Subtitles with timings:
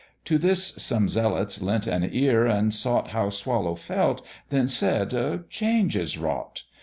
[0.25, 5.43] To this some zealots lent an ear, and sought How Swallow felt, then said "a
[5.47, 6.63] change is wrought."